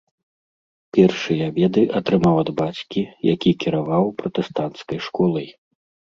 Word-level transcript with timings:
Першыя 0.97 1.49
веды 1.57 1.83
атрымаў 1.99 2.35
ад 2.43 2.49
бацькі, 2.61 3.01
які 3.33 3.51
кіраваў 3.65 4.05
пратэстанцкай 4.23 4.97
школай. 5.09 5.47